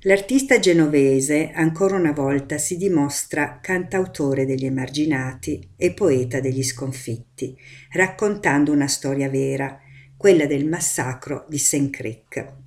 L'artista 0.00 0.58
genovese 0.58 1.50
ancora 1.50 1.96
una 1.96 2.12
volta 2.12 2.58
si 2.58 2.76
dimostra 2.76 3.58
cantautore 3.62 4.44
degli 4.44 4.66
emarginati 4.66 5.66
e 5.78 5.94
poeta 5.94 6.40
degli 6.40 6.62
sconfitti, 6.62 7.56
raccontando 7.92 8.70
una 8.70 8.86
storia 8.86 9.30
vera, 9.30 9.80
quella 10.14 10.44
del 10.44 10.66
massacro 10.66 11.46
di 11.48 11.56
Sen 11.56 11.88
Creek. 11.88 12.64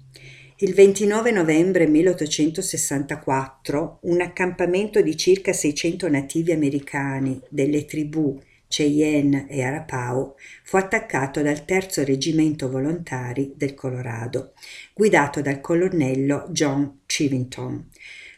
Il 0.61 0.73
29 0.73 1.31
novembre 1.31 1.87
1864 1.87 3.99
un 4.01 4.19
accampamento 4.19 4.99
di 4.99 5.15
circa 5.15 5.53
600 5.53 6.09
nativi 6.09 6.51
americani 6.51 7.39
delle 7.47 7.85
tribù 7.85 8.37
Cheyenne 8.67 9.47
e 9.47 9.63
Arapaho 9.63 10.35
fu 10.63 10.75
attaccato 10.75 11.41
dal 11.41 11.63
terzo 11.63 12.03
reggimento 12.03 12.69
volontari 12.69 13.53
del 13.55 13.73
Colorado, 13.73 14.51
guidato 14.93 15.39
dal 15.39 15.61
colonnello 15.61 16.47
John 16.49 17.03
Chivington. 17.05 17.87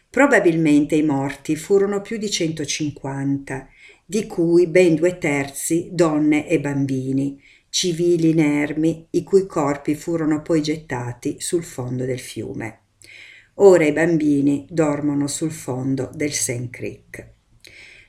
Probabilmente 0.07 0.93
i 0.93 1.01
morti 1.01 1.55
furono 1.55 2.01
più 2.01 2.17
di 2.17 2.29
150, 2.29 3.67
di 4.05 4.27
cui 4.27 4.67
ben 4.67 4.93
due 4.93 5.17
terzi 5.17 5.89
donne 5.91 6.47
e 6.47 6.59
bambini, 6.59 7.41
civili 7.71 8.31
inermi 8.31 9.07
i 9.11 9.23
cui 9.23 9.45
corpi 9.47 9.95
furono 9.95 10.41
poi 10.41 10.61
gettati 10.61 11.39
sul 11.39 11.63
fondo 11.63 12.03
del 12.03 12.19
fiume. 12.19 12.79
Ora 13.55 13.85
i 13.85 13.93
bambini 13.93 14.67
dormono 14.69 15.27
sul 15.27 15.51
fondo 15.51 16.11
del 16.13 16.33
Sand 16.33 16.69
Creek. 16.69 17.29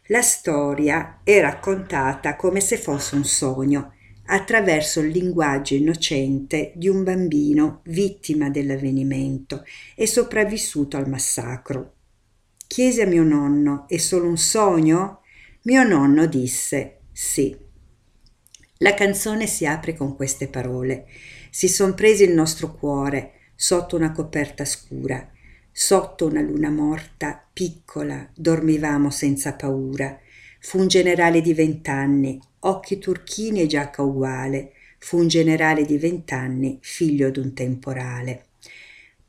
La 0.07 0.21
storia 0.21 1.21
è 1.23 1.41
raccontata 1.41 2.35
come 2.35 2.61
se 2.61 2.77
fosse 2.77 3.15
un 3.15 3.25
sogno, 3.25 3.95
attraverso 4.27 5.01
il 5.01 5.11
linguaggio 5.11 5.75
innocente 5.75 6.73
di 6.75 6.89
un 6.89 7.05
bambino 7.05 7.83
vittima 7.85 8.51
dell'avvenimento 8.51 9.65
e 9.95 10.09
sopravvissuto 10.09 10.97
al 10.97 11.09
massacro. 11.09 11.95
Chiesi 12.67 13.01
a 13.01 13.07
mio 13.07 13.23
nonno, 13.23 13.85
è 13.87 13.97
solo 13.99 14.27
un 14.27 14.39
sogno? 14.39 15.21
Mio 15.63 15.85
nonno 15.85 16.27
disse 16.27 17.03
sì. 17.13 17.71
La 18.83 18.95
canzone 18.95 19.47
si 19.47 19.65
apre 19.65 19.95
con 19.95 20.17
queste 20.17 20.49
parole. 20.49 21.07
Si 21.51 21.69
son 21.69 21.95
presi 21.95 22.25
il 22.25 22.33
nostro 22.33 22.75
cuore 22.75 23.35
sotto 23.55 23.95
una 23.95 24.11
coperta 24.11 24.65
scura. 24.65 25.31
Sotto 25.71 26.27
una 26.27 26.41
luna 26.41 26.69
morta, 26.69 27.47
piccola, 27.53 28.29
dormivamo 28.35 29.09
senza 29.09 29.53
paura. 29.53 30.19
Fu 30.59 30.81
un 30.81 30.89
generale 30.89 31.41
di 31.41 31.55
vent'anni, 31.55 32.41
occhi 32.61 32.99
turchini 32.99 33.61
e 33.61 33.69
giacca 33.69 34.03
uguale. 34.03 34.73
Fu 34.99 35.17
un 35.17 35.29
generale 35.29 35.85
di 35.85 35.97
vent'anni, 35.97 36.79
figlio 36.81 37.31
d'un 37.31 37.55
temporale. 37.55 38.47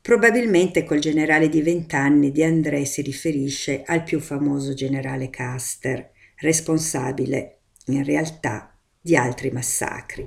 Probabilmente 0.00 0.82
col 0.82 0.98
generale 0.98 1.48
di 1.48 1.62
vent'anni 1.62 2.32
di 2.32 2.42
André 2.42 2.84
si 2.86 3.02
riferisce 3.02 3.84
al 3.86 4.02
più 4.02 4.18
famoso 4.18 4.74
generale 4.74 5.30
Custer, 5.30 6.10
responsabile, 6.38 7.58
in 7.86 8.02
realtà, 8.02 8.73
di 9.04 9.16
altri 9.16 9.50
massacri. 9.50 10.26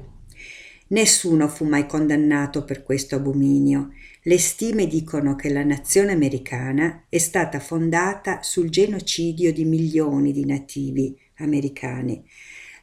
Nessuno 0.90 1.48
fu 1.48 1.66
mai 1.66 1.88
condannato 1.88 2.64
per 2.64 2.84
questo 2.84 3.16
abominio. 3.16 3.90
Le 4.22 4.38
stime 4.38 4.86
dicono 4.86 5.36
che 5.36 5.50
la 5.50 5.64
nazione 5.64 6.12
americana 6.12 7.06
è 7.10 7.18
stata 7.18 7.60
fondata 7.60 8.44
sul 8.44 8.70
genocidio 8.70 9.52
di 9.52 9.66
milioni 9.66 10.32
di 10.32 10.46
nativi 10.46 11.18
americani, 11.38 12.24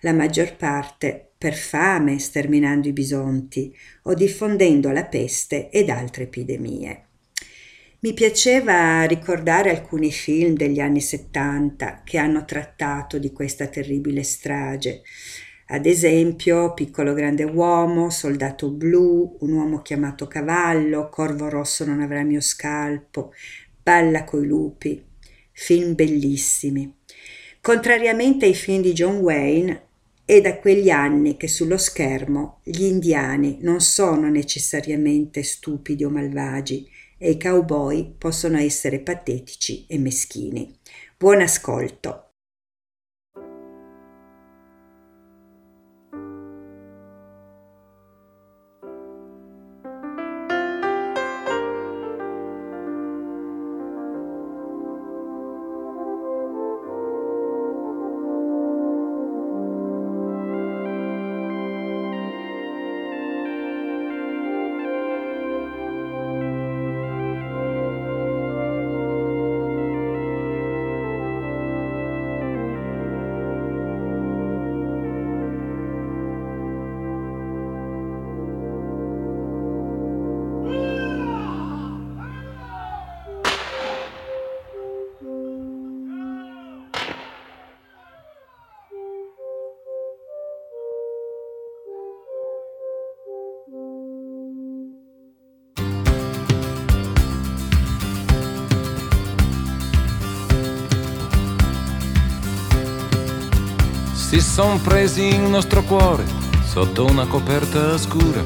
la 0.00 0.12
maggior 0.12 0.56
parte 0.56 1.30
per 1.38 1.54
fame 1.54 2.18
sterminando 2.18 2.88
i 2.88 2.92
bisonti 2.92 3.72
o 4.02 4.14
diffondendo 4.14 4.90
la 4.90 5.04
peste 5.04 5.70
ed 5.70 5.90
altre 5.90 6.24
epidemie. 6.24 7.04
Mi 8.00 8.14
piaceva 8.14 9.04
ricordare 9.04 9.70
alcuni 9.70 10.10
film 10.10 10.54
degli 10.54 10.80
anni 10.80 11.00
70 11.00 12.02
che 12.04 12.18
hanno 12.18 12.44
trattato 12.44 13.18
di 13.18 13.30
questa 13.32 13.68
terribile 13.68 14.24
strage. 14.24 15.02
Ad 15.66 15.86
esempio, 15.86 16.74
Piccolo 16.74 17.14
Grande 17.14 17.44
Uomo, 17.44 18.10
Soldato 18.10 18.70
Blu, 18.70 19.38
Un 19.40 19.52
uomo 19.52 19.80
chiamato 19.80 20.26
Cavallo, 20.26 21.08
Corvo 21.08 21.48
Rosso 21.48 21.86
non 21.86 22.02
avrà 22.02 22.22
mio 22.22 22.40
scalpo, 22.40 23.32
Balla 23.82 24.24
coi 24.24 24.46
lupi. 24.46 25.02
Film 25.52 25.94
bellissimi. 25.94 26.92
Contrariamente 27.60 28.44
ai 28.44 28.54
film 28.54 28.82
di 28.82 28.92
John 28.92 29.16
Wayne, 29.16 29.82
è 30.26 30.40
da 30.40 30.56
quegli 30.58 30.90
anni 30.90 31.36
che 31.36 31.48
sullo 31.48 31.76
schermo 31.76 32.60
gli 32.62 32.84
indiani 32.84 33.58
non 33.60 33.80
sono 33.80 34.28
necessariamente 34.28 35.42
stupidi 35.42 36.02
o 36.04 36.08
malvagi 36.08 36.88
e 37.18 37.30
i 37.32 37.38
cowboy 37.38 38.14
possono 38.16 38.58
essere 38.58 39.00
patetici 39.00 39.84
e 39.86 39.98
meschini. 39.98 40.74
Buon 41.16 41.42
ascolto. 41.42 42.23
Si 104.34 104.40
son 104.40 104.80
presi 104.82 105.26
il 105.26 105.42
nostro 105.42 105.84
cuore 105.84 106.24
sotto 106.64 107.04
una 107.04 107.24
coperta 107.24 107.96
scura. 107.96 108.42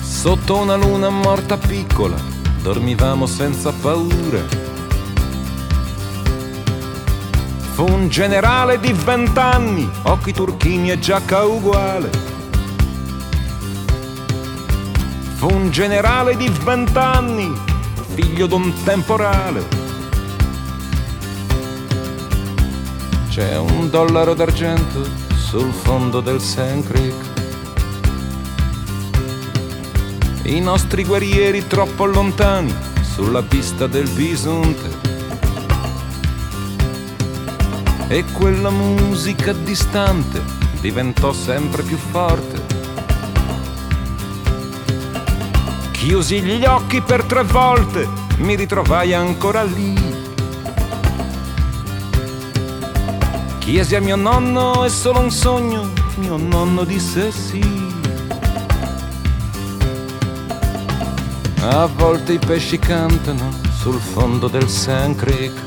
Sotto 0.00 0.58
una 0.58 0.76
luna 0.76 1.08
morta 1.08 1.56
piccola, 1.56 2.14
dormivamo 2.62 3.26
senza 3.26 3.72
paura. 3.72 4.44
Fu 7.72 7.82
un 7.82 8.08
generale 8.08 8.78
di 8.78 8.92
vent'anni, 8.92 9.90
occhi 10.02 10.32
turchini 10.32 10.92
e 10.92 11.00
giacca 11.00 11.42
uguale. 11.44 12.10
Fu 15.34 15.52
un 15.52 15.68
generale 15.72 16.36
di 16.36 16.48
vent'anni, 16.62 17.52
figlio 18.14 18.46
d'un 18.46 18.72
temporale. 18.84 19.81
C'è 23.32 23.56
un 23.56 23.88
dollaro 23.88 24.34
d'argento 24.34 25.08
sul 25.34 25.72
fondo 25.72 26.20
del 26.20 26.38
Sand 26.38 26.84
Creek. 26.86 27.30
I 30.42 30.60
nostri 30.60 31.02
guerrieri 31.02 31.66
troppo 31.66 32.04
lontani 32.04 32.74
sulla 33.00 33.42
pista 33.42 33.86
del 33.86 34.06
bisonte. 34.10 34.86
E 38.08 38.22
quella 38.34 38.68
musica 38.68 39.54
distante 39.54 40.42
diventò 40.82 41.32
sempre 41.32 41.82
più 41.84 41.96
forte. 41.96 42.60
Chiusi 45.92 46.42
gli 46.42 46.66
occhi 46.66 47.00
per 47.00 47.24
tre 47.24 47.44
volte, 47.44 48.06
mi 48.40 48.56
ritrovai 48.56 49.14
ancora 49.14 49.62
lì. 49.62 50.11
Chiesi 53.62 53.94
a 53.94 54.00
mio 54.00 54.16
nonno, 54.16 54.82
è 54.82 54.88
solo 54.88 55.20
un 55.20 55.30
sogno, 55.30 55.88
mio 56.16 56.36
nonno 56.36 56.82
disse 56.82 57.30
sì. 57.30 57.62
A 61.60 61.86
volte 61.86 62.32
i 62.32 62.38
pesci 62.38 62.80
cantano 62.80 63.52
sul 63.78 64.00
fondo 64.00 64.48
del 64.48 64.68
Sand 64.68 65.14
Creek. 65.14 65.60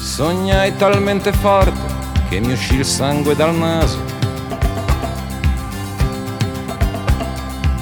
Sognai 0.00 0.74
talmente 0.76 1.32
forte 1.34 1.94
che 2.30 2.40
mi 2.40 2.52
uscì 2.52 2.76
il 2.76 2.86
sangue 2.86 3.36
dal 3.36 3.54
naso. 3.54 4.05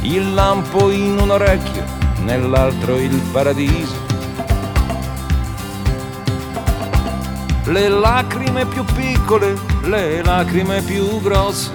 Il 0.04 0.34
lampo 0.34 0.90
in 0.90 1.18
un 1.18 1.30
orecchio, 1.30 1.82
nell'altro 2.24 2.96
il 2.96 3.18
paradiso. 3.32 3.96
Le 7.64 7.88
lacrime 7.88 8.66
più 8.66 8.84
piccole, 8.84 9.58
le 9.84 10.22
lacrime 10.22 10.82
più 10.82 11.22
grosse. 11.22 11.70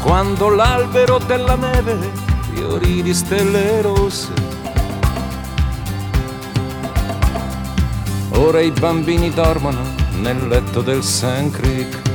Quando 0.00 0.48
l'albero 0.48 1.18
della 1.18 1.56
neve 1.56 2.10
fiorì 2.54 3.02
di 3.02 3.12
stelle 3.12 3.82
rosse. 3.82 4.32
Ora 8.30 8.60
i 8.60 8.70
bambini 8.70 9.28
dormono 9.30 9.82
nel 10.20 10.48
letto 10.48 10.80
del 10.80 11.02
Sand 11.02 11.50
Creek. 11.50 12.05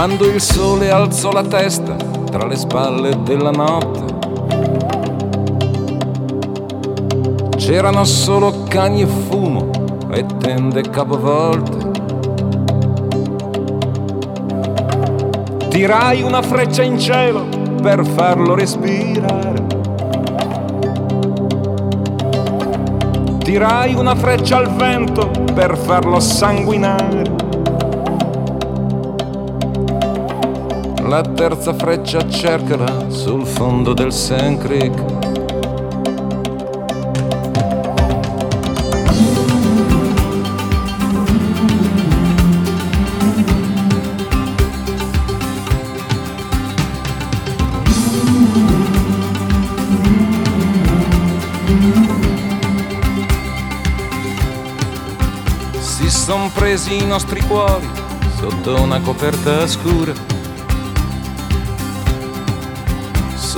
Quando 0.00 0.24
il 0.24 0.40
sole 0.40 0.90
alzò 0.90 1.30
la 1.30 1.42
testa 1.42 1.94
tra 1.94 2.46
le 2.46 2.56
spalle 2.56 3.22
della 3.22 3.50
notte. 3.50 4.04
C'erano 7.58 8.04
solo 8.04 8.62
cani 8.66 9.02
e 9.02 9.06
fumo 9.06 9.68
e 10.10 10.24
tende 10.38 10.80
capovolte. 10.88 11.90
Tirai 15.68 16.22
una 16.22 16.40
freccia 16.40 16.82
in 16.82 16.98
cielo 16.98 17.46
per 17.82 18.02
farlo 18.06 18.54
respirare. 18.54 19.66
Tirai 23.40 23.92
una 23.92 24.14
freccia 24.14 24.56
al 24.56 24.74
vento 24.76 25.30
per 25.52 25.76
farlo 25.76 26.18
sanguinare. 26.20 27.49
La 31.10 31.22
terza 31.22 31.74
freccia 31.74 32.24
cercala 32.28 33.10
sul 33.10 33.44
fondo 33.44 33.94
del 33.94 34.12
Sand 34.12 34.58
Creek. 34.62 35.18
Presi 56.54 57.02
i 57.02 57.06
nostri 57.06 57.40
cuori 57.42 57.88
sotto 58.38 58.80
una 58.80 59.00
coperta 59.00 59.66
scura. 59.66 60.29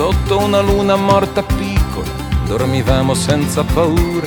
Sotto 0.02 0.38
una 0.38 0.58
luna 0.58 0.96
morta 0.96 1.44
piccola 1.44 2.10
dormivamo 2.44 3.14
senza 3.14 3.62
paura. 3.62 4.26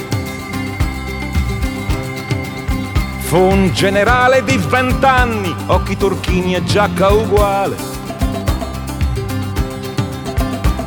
Fu 3.20 3.36
un 3.36 3.72
generale 3.74 4.42
di 4.46 4.56
vent'anni, 4.56 5.54
occhi 5.66 5.98
turchini 5.98 6.56
e 6.56 6.64
giacca 6.64 7.12
uguale. 7.12 7.76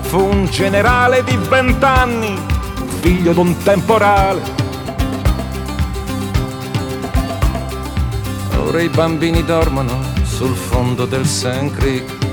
Fu 0.01 0.21
un 0.21 0.47
generale 0.47 1.23
di 1.23 1.37
vent'anni, 1.37 2.41
figlio 3.01 3.35
d'un 3.35 3.55
temporale. 3.59 4.41
Ora 8.57 8.81
i 8.81 8.89
bambini 8.89 9.45
dormono 9.45 10.01
sul 10.23 10.57
fondo 10.57 11.05
del 11.05 11.27
Sand 11.27 11.77
Creek. 11.77 12.28